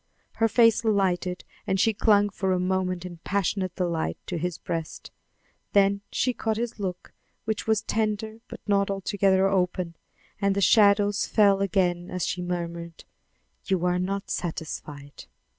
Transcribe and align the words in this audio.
Her 0.37 0.47
face 0.47 0.83
lighted 0.83 1.43
and 1.67 1.79
she 1.79 1.93
clung 1.93 2.29
for 2.31 2.53
a 2.53 2.59
moment 2.59 3.05
in 3.05 3.17
passionate 3.17 3.75
delight 3.75 4.17
to 4.25 4.39
his 4.39 4.57
breast; 4.57 5.11
then 5.73 6.01
she 6.11 6.33
caught 6.33 6.57
his 6.57 6.79
look, 6.79 7.13
which 7.45 7.67
was 7.67 7.83
tender 7.83 8.39
but 8.47 8.61
not 8.67 8.89
altogether 8.89 9.47
open, 9.47 9.95
and 10.41 10.55
the 10.55 10.59
shadows 10.59 11.27
fell 11.27 11.61
again 11.61 12.09
as 12.09 12.25
she 12.25 12.41
murmured: 12.41 13.03
"You 13.65 13.85
are 13.85 13.99
not 13.99 14.31
satisfied. 14.31 15.25